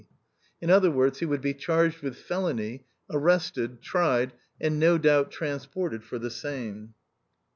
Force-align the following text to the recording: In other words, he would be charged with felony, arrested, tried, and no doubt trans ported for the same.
In 0.59 0.71
other 0.71 0.89
words, 0.89 1.19
he 1.19 1.27
would 1.27 1.41
be 1.41 1.53
charged 1.53 2.01
with 2.01 2.17
felony, 2.17 2.85
arrested, 3.11 3.83
tried, 3.83 4.33
and 4.59 4.79
no 4.79 4.97
doubt 4.97 5.29
trans 5.29 5.67
ported 5.67 6.03
for 6.03 6.17
the 6.17 6.31
same. 6.31 6.95